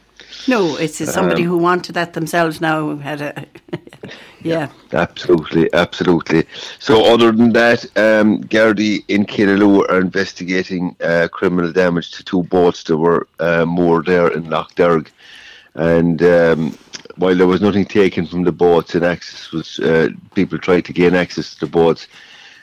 No, 0.49 0.77
it's 0.77 0.99
somebody 1.13 1.43
Um, 1.43 1.49
who 1.51 1.59
wanted 1.59 1.95
that 1.95 2.13
themselves 2.13 2.61
now 2.61 2.81
who 2.81 2.97
had 2.99 3.21
a. 3.21 3.45
yeah. 4.43 4.69
Absolutely, 4.93 5.69
absolutely. 5.75 6.45
So, 6.79 7.13
other 7.13 7.31
than 7.33 7.53
that, 7.53 7.85
um, 7.97 8.43
Gardaí 8.45 9.05
in 9.09 9.27
Killaloe 9.27 9.85
are 9.91 10.01
investigating 10.01 10.97
uh, 11.05 11.29
criminal 11.31 11.73
damage 11.73 12.11
to 12.13 12.25
two 12.25 12.43
boats 12.45 12.85
that 12.85 12.97
were 12.97 13.27
uh, 13.39 13.65
moored 13.67 14.07
there 14.07 14.29
in 14.29 14.49
Loch 14.49 14.75
Derg. 14.77 15.11
And 15.75 16.23
um, 16.23 16.79
while 17.17 17.37
there 17.37 17.47
was 17.47 17.61
nothing 17.61 17.85
taken 17.85 18.27
from 18.27 18.45
the 18.45 18.53
boats 18.53 18.95
and 18.95 19.05
access 19.05 19.53
was, 19.53 19.79
uh, 19.81 20.09
people 20.35 20.59
tried 20.59 20.85
to 20.87 20.93
gain 20.93 21.15
access 21.15 21.55
to 21.55 21.61
the 21.61 21.71
boats. 21.71 22.09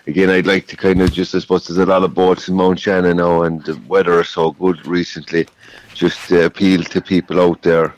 Again, 0.07 0.29
I'd 0.29 0.47
like 0.47 0.67
to 0.67 0.77
kind 0.77 1.01
of 1.01 1.11
just, 1.11 1.35
I 1.35 1.39
suppose 1.39 1.67
there's 1.67 1.77
a 1.77 1.85
lot 1.85 2.03
of 2.03 2.13
boats 2.13 2.47
in 2.47 2.55
Mount 2.55 2.79
Shannon 2.79 3.17
now, 3.17 3.43
and 3.43 3.63
the 3.65 3.79
weather 3.87 4.21
is 4.21 4.29
so 4.29 4.51
good 4.51 4.85
recently. 4.87 5.47
Just 5.93 6.31
uh, 6.31 6.41
appeal 6.41 6.83
to 6.83 7.01
people 7.01 7.41
out 7.41 7.61
there 7.61 7.93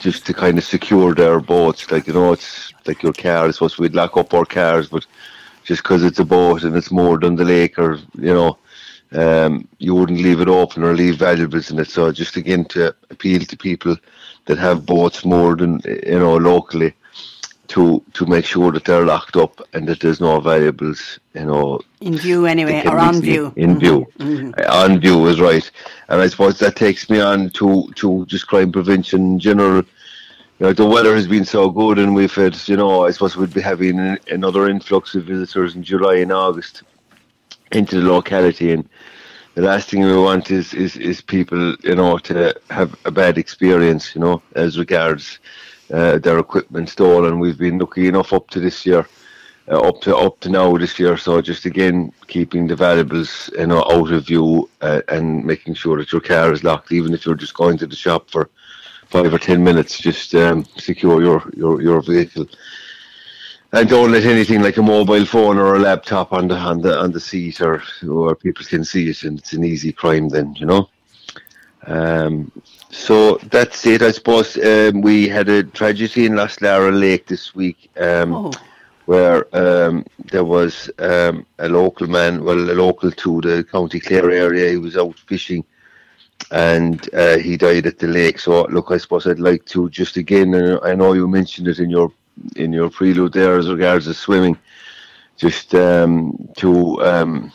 just 0.00 0.24
to 0.26 0.34
kind 0.34 0.56
of 0.56 0.64
secure 0.64 1.14
their 1.14 1.40
boats. 1.40 1.90
Like, 1.90 2.06
you 2.06 2.14
know, 2.14 2.32
it's 2.32 2.72
like 2.86 3.02
your 3.02 3.12
car. 3.12 3.46
I 3.46 3.50
suppose 3.50 3.78
we'd 3.78 3.94
lock 3.94 4.16
up 4.16 4.32
our 4.32 4.46
cars, 4.46 4.88
but 4.88 5.06
just 5.64 5.82
because 5.82 6.04
it's 6.04 6.20
a 6.20 6.24
boat 6.24 6.62
and 6.62 6.76
it's 6.76 6.90
moored 6.90 7.24
on 7.24 7.36
the 7.36 7.44
lake 7.44 7.78
or, 7.78 7.98
you 8.14 8.32
know, 8.32 8.58
um, 9.12 9.68
you 9.78 9.94
wouldn't 9.94 10.20
leave 10.20 10.40
it 10.40 10.48
open 10.48 10.82
or 10.82 10.94
leave 10.94 11.16
valuables 11.16 11.70
in 11.70 11.78
it. 11.78 11.88
So 11.88 12.10
just 12.12 12.36
again 12.36 12.64
to 12.66 12.94
appeal 13.10 13.40
to 13.40 13.56
people 13.56 13.96
that 14.46 14.58
have 14.58 14.86
boats 14.86 15.24
moored 15.24 15.60
and, 15.60 15.84
you 15.84 16.18
know, 16.18 16.36
locally 16.36 16.94
to 17.68 18.00
to 18.12 18.24
make 18.26 18.44
sure 18.44 18.70
that 18.70 18.84
they're 18.84 19.04
locked 19.04 19.36
up 19.36 19.60
and 19.72 19.88
that 19.88 19.98
there's 20.00 20.20
no 20.20 20.38
valuables, 20.40 21.18
you 21.34 21.44
know, 21.44 21.80
In 22.00 22.16
view, 22.16 22.46
anyway, 22.46 22.82
or 22.86 22.98
on 22.98 23.20
view. 23.20 23.52
In 23.56 23.74
Mhm. 23.76 23.80
view. 23.80 24.06
Mhm. 24.18 24.54
Uh, 24.58 24.84
On 24.84 25.00
view 25.00 25.26
is 25.26 25.40
right. 25.40 25.68
And 26.08 26.20
I 26.20 26.28
suppose 26.28 26.58
that 26.60 26.76
takes 26.76 27.10
me 27.10 27.20
on 27.20 27.50
to, 27.50 27.90
to 27.96 28.24
just 28.26 28.46
crime 28.46 28.70
prevention 28.70 29.20
in 29.32 29.38
general. 29.40 29.82
You 30.58 30.66
know, 30.66 30.72
the 30.72 30.86
weather 30.86 31.14
has 31.16 31.26
been 31.26 31.44
so 31.44 31.68
good 31.68 31.98
and 31.98 32.14
we've 32.14 32.34
had, 32.34 32.56
you 32.68 32.76
know, 32.76 33.04
I 33.04 33.10
suppose 33.10 33.36
we'd 33.36 33.52
be 33.52 33.60
having 33.60 34.16
another 34.30 34.68
influx 34.68 35.14
of 35.16 35.24
visitors 35.24 35.74
in 35.74 35.82
July 35.82 36.16
and 36.16 36.32
August 36.32 36.82
into 37.72 38.00
the 38.00 38.08
locality 38.08 38.70
and 38.72 38.88
the 39.56 39.62
last 39.62 39.88
thing 39.88 40.04
we 40.04 40.14
want 40.14 40.50
is, 40.50 40.74
is, 40.74 40.98
is 40.98 41.22
people, 41.22 41.74
you 41.82 41.94
know, 41.94 42.18
to 42.18 42.54
have 42.68 42.94
a 43.06 43.10
bad 43.10 43.38
experience, 43.38 44.14
you 44.14 44.20
know, 44.20 44.42
as 44.54 44.78
regards 44.78 45.38
uh, 45.90 46.18
their 46.18 46.38
equipment 46.38 46.90
stolen. 46.90 47.38
We've 47.38 47.56
been 47.56 47.78
lucky 47.78 48.06
enough 48.06 48.34
up 48.34 48.50
to 48.50 48.60
this 48.60 48.84
year, 48.84 49.08
uh, 49.68 49.80
up 49.80 50.02
to 50.02 50.14
up 50.14 50.40
to 50.40 50.50
now 50.50 50.76
this 50.76 50.98
year. 50.98 51.16
So 51.16 51.40
just 51.40 51.64
again, 51.64 52.12
keeping 52.26 52.66
the 52.66 52.76
valuables, 52.76 53.48
you 53.58 53.66
know, 53.66 53.82
out 53.90 54.12
of 54.12 54.26
view 54.26 54.68
uh, 54.82 55.00
and 55.08 55.42
making 55.42 55.72
sure 55.72 55.96
that 55.96 56.12
your 56.12 56.20
car 56.20 56.52
is 56.52 56.62
locked, 56.62 56.92
even 56.92 57.14
if 57.14 57.24
you're 57.24 57.34
just 57.34 57.54
going 57.54 57.78
to 57.78 57.86
the 57.86 57.96
shop 57.96 58.28
for 58.28 58.50
five 59.06 59.32
or 59.32 59.38
ten 59.38 59.64
minutes. 59.64 59.98
Just 59.98 60.34
um, 60.34 60.66
secure 60.76 61.22
your, 61.22 61.50
your, 61.56 61.80
your 61.80 62.02
vehicle. 62.02 62.46
And 63.76 63.90
don't 63.90 64.10
let 64.10 64.24
anything 64.24 64.62
like 64.62 64.78
a 64.78 64.82
mobile 64.82 65.26
phone 65.26 65.58
or 65.58 65.74
a 65.74 65.78
laptop 65.78 66.32
on 66.32 66.48
the 66.48 66.56
on 66.56 66.80
the 66.80 66.98
on 66.98 67.12
the 67.12 67.20
seat 67.20 67.60
or 67.60 67.82
where 68.02 68.34
people 68.34 68.64
can 68.64 68.82
see 68.82 69.10
it, 69.10 69.22
and 69.22 69.38
it's 69.38 69.52
an 69.52 69.64
easy 69.64 69.92
crime. 69.92 70.30
Then 70.30 70.54
you 70.54 70.64
know. 70.64 70.88
Um, 71.86 72.50
so 72.88 73.36
that's 73.50 73.84
it, 73.84 74.00
I 74.00 74.12
suppose. 74.12 74.56
Um, 74.56 75.02
we 75.02 75.28
had 75.28 75.50
a 75.50 75.62
tragedy 75.62 76.24
in 76.24 76.36
Lost 76.36 76.62
Lara 76.62 76.90
Lake 76.90 77.26
this 77.26 77.54
week, 77.54 77.90
um, 78.00 78.32
Oh, 78.32 78.52
where 79.04 79.44
um, 79.54 80.06
there 80.32 80.44
was 80.44 80.88
um, 80.98 81.44
a 81.58 81.68
local 81.68 82.06
man, 82.06 82.44
well, 82.44 82.58
a 82.58 82.72
local 82.72 83.10
to 83.10 83.40
the 83.42 83.62
County 83.62 84.00
Clare 84.00 84.30
area. 84.30 84.70
He 84.70 84.78
was 84.78 84.96
out 84.96 85.18
fishing, 85.18 85.62
and 86.50 87.12
uh, 87.14 87.36
he 87.36 87.58
died 87.58 87.84
at 87.84 87.98
the 87.98 88.08
lake. 88.08 88.38
So, 88.38 88.62
look, 88.68 88.90
I 88.90 88.96
suppose 88.96 89.26
I'd 89.26 89.38
like 89.38 89.66
to 89.66 89.90
just 89.90 90.16
again, 90.16 90.54
and 90.54 90.80
I 90.82 90.94
know 90.94 91.12
you 91.12 91.28
mentioned 91.28 91.68
it 91.68 91.78
in 91.78 91.90
your 91.90 92.10
in 92.56 92.72
your 92.72 92.90
prelude 92.90 93.32
there 93.32 93.58
as 93.58 93.68
regards 93.68 94.06
to 94.06 94.14
swimming, 94.14 94.58
just 95.36 95.74
um, 95.74 96.48
to 96.56 97.02
um, 97.02 97.52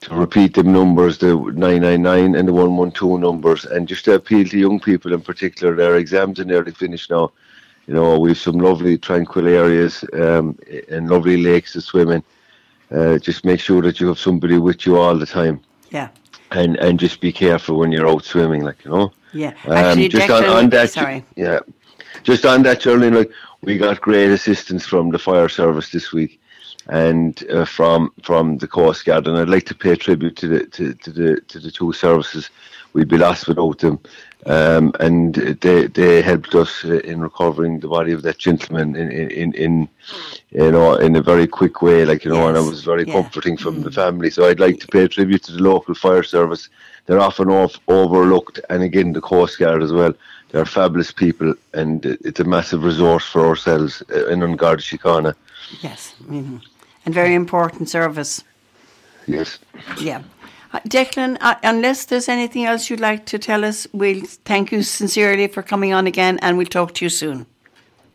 to 0.00 0.14
repeat 0.14 0.54
the 0.54 0.62
numbers, 0.62 1.18
the 1.18 1.34
999 1.34 2.36
and 2.36 2.48
the 2.48 2.52
112 2.52 3.20
numbers, 3.20 3.64
and 3.64 3.88
just 3.88 4.04
to 4.04 4.14
appeal 4.14 4.46
to 4.46 4.58
young 4.58 4.78
people 4.80 5.12
in 5.12 5.20
particular. 5.20 5.74
Their 5.74 5.96
exams 5.96 6.38
are 6.38 6.44
nearly 6.44 6.72
finished 6.72 7.10
now. 7.10 7.32
You 7.86 7.94
know, 7.94 8.18
we've 8.18 8.36
some 8.36 8.58
lovely 8.58 8.98
tranquil 8.98 9.46
areas 9.46 10.04
um, 10.12 10.58
and 10.90 11.08
lovely 11.08 11.36
lakes 11.36 11.72
to 11.72 11.80
swim 11.80 12.10
in. 12.10 12.22
Uh, 12.90 13.18
just 13.18 13.44
make 13.44 13.60
sure 13.60 13.82
that 13.82 13.98
you 14.00 14.08
have 14.08 14.18
somebody 14.18 14.58
with 14.58 14.86
you 14.86 14.96
all 14.96 15.16
the 15.18 15.26
time, 15.26 15.60
yeah. 15.90 16.08
and 16.52 16.76
and 16.76 17.00
just 17.00 17.20
be 17.20 17.32
careful 17.32 17.78
when 17.78 17.90
you're 17.90 18.08
out 18.08 18.24
swimming, 18.24 18.62
like 18.62 18.84
you 18.84 18.90
know. 18.92 19.12
Yeah. 19.32 19.54
Um, 19.66 19.72
Actually, 19.72 20.08
just 20.08 20.30
on, 20.30 20.42
Declan, 20.42 20.54
on 20.56 20.70
that, 20.70 20.90
sorry. 20.90 21.24
yeah, 21.34 21.58
just 22.22 22.46
on 22.46 22.62
that, 22.62 22.80
Charlene, 22.80 23.16
like 23.16 23.32
we 23.66 23.76
got 23.76 24.00
great 24.00 24.30
assistance 24.30 24.86
from 24.86 25.10
the 25.10 25.18
fire 25.18 25.48
service 25.48 25.90
this 25.90 26.12
week, 26.12 26.40
and 26.88 27.44
uh, 27.50 27.64
from 27.64 28.12
from 28.22 28.58
the 28.58 28.68
Coast 28.68 29.04
Guard, 29.04 29.26
and 29.26 29.36
I'd 29.36 29.48
like 29.48 29.66
to 29.66 29.74
pay 29.74 29.96
tribute 29.96 30.36
to 30.36 30.46
the 30.46 30.66
to, 30.66 30.94
to 30.94 31.10
the 31.10 31.40
to 31.40 31.58
the 31.58 31.70
two 31.70 31.92
services. 31.92 32.48
We'd 32.92 33.08
be 33.08 33.18
lost 33.18 33.48
without 33.48 33.80
them, 33.80 33.98
um, 34.46 34.92
and 35.00 35.34
they 35.34 35.88
they 35.88 36.22
helped 36.22 36.54
us 36.54 36.84
uh, 36.84 37.00
in 37.00 37.20
recovering 37.20 37.80
the 37.80 37.88
body 37.88 38.12
of 38.12 38.22
that 38.22 38.38
gentleman 38.38 38.94
in 38.94 39.10
in, 39.10 39.30
in, 39.32 39.52
in 39.54 39.88
you 40.52 40.70
know 40.70 40.94
in 40.94 41.16
a 41.16 41.20
very 41.20 41.48
quick 41.48 41.82
way, 41.82 42.04
like 42.06 42.24
you 42.24 42.30
know, 42.30 42.46
and 42.46 42.56
it 42.56 42.70
was 42.70 42.84
very 42.84 43.04
yeah. 43.04 43.14
comforting 43.14 43.56
from 43.56 43.82
the 43.82 43.90
family. 43.90 44.30
So 44.30 44.48
I'd 44.48 44.60
like 44.60 44.78
to 44.78 44.86
pay 44.86 45.08
tribute 45.08 45.42
to 45.42 45.52
the 45.52 45.62
local 45.62 45.94
fire 45.94 46.22
service. 46.22 46.68
They're 47.06 47.20
often 47.20 47.50
off 47.50 47.80
overlooked, 47.88 48.60
and 48.70 48.84
again 48.84 49.12
the 49.12 49.20
Coast 49.20 49.58
Guard 49.58 49.82
as 49.82 49.92
well. 49.92 50.14
They're 50.50 50.64
fabulous 50.64 51.12
people, 51.12 51.54
and 51.74 52.04
it's 52.04 52.40
a 52.40 52.44
massive 52.44 52.84
resource 52.84 53.26
for 53.26 53.46
ourselves 53.46 54.02
uh, 54.12 54.26
in 54.28 54.42
An 54.42 54.56
Garda 54.56 54.82
Síochána. 54.82 55.34
Yes, 55.80 56.14
mhm. 56.22 56.60
and 57.04 57.14
very 57.14 57.34
important 57.34 57.88
service. 57.88 58.44
Yes. 59.26 59.58
Yeah. 60.00 60.22
Uh, 60.72 60.80
Declan, 60.88 61.36
uh, 61.40 61.54
unless 61.62 62.04
there's 62.06 62.28
anything 62.28 62.64
else 62.64 62.90
you'd 62.90 63.00
like 63.00 63.26
to 63.26 63.38
tell 63.38 63.64
us, 63.64 63.86
we'll 63.92 64.24
thank 64.44 64.72
you 64.72 64.82
sincerely 64.82 65.46
for 65.48 65.62
coming 65.62 65.92
on 65.92 66.06
again 66.06 66.38
and 66.42 66.58
we'll 66.58 66.66
talk 66.66 66.94
to 66.94 67.04
you 67.04 67.08
soon. 67.08 67.46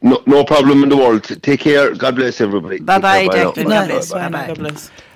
No, 0.02 0.22
no 0.26 0.44
problem 0.44 0.84
in 0.84 0.90
the 0.90 0.98
world. 0.98 1.24
Take 1.24 1.62
care. 1.62 1.94
God 1.96 2.16
bless 2.16 2.42
everybody. 2.42 2.80
Bye 2.80 3.00
bye, 3.00 3.22
Take 3.28 3.32
care. 3.32 3.44
now. 3.46 3.52
Declan. 3.52 3.70
God 3.70 3.88
bless. 3.88 4.12
Bye-bye. 4.12 4.48
God 4.48 4.58
bless. 4.58 4.92